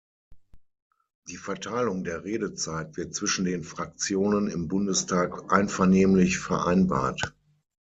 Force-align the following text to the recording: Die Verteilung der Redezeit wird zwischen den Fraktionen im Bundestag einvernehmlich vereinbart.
Die 1.27 1.37
Verteilung 1.37 2.03
der 2.03 2.23
Redezeit 2.23 2.97
wird 2.97 3.13
zwischen 3.13 3.45
den 3.45 3.61
Fraktionen 3.63 4.47
im 4.47 4.67
Bundestag 4.67 5.53
einvernehmlich 5.53 6.39
vereinbart. 6.39 7.35